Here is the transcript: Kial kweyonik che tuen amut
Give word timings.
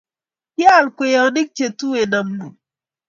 Kial 0.55 0.85
kweyonik 0.97 1.49
che 1.57 1.67
tuen 1.79 2.13
amut 2.19 2.55